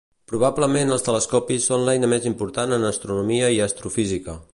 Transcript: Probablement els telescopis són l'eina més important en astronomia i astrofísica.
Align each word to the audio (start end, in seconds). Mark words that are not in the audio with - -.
Probablement 0.29 0.93
els 0.95 1.03
telescopis 1.07 1.67
són 1.71 1.85
l'eina 1.89 2.09
més 2.15 2.25
important 2.31 2.73
en 2.79 2.89
astronomia 2.91 3.51
i 3.59 3.61
astrofísica. 3.67 4.37